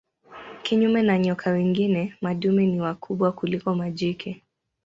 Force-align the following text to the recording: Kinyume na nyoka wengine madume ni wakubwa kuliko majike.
Kinyume 0.63 1.01
na 1.01 1.19
nyoka 1.19 1.51
wengine 1.51 2.15
madume 2.21 2.65
ni 2.65 2.81
wakubwa 2.81 3.31
kuliko 3.31 3.75
majike. 3.75 4.43